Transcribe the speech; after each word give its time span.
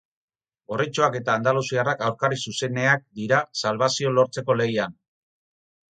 Gorritxoak 0.71 1.17
eta 1.19 1.35
andaluziarrak 1.39 2.01
aurkari 2.07 2.39
zuzeneak 2.49 3.05
dira 3.21 3.43
salbazioa 3.63 4.15
lortzeko 4.21 4.57
lehian. 4.63 5.01